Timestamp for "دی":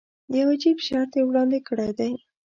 1.99-2.11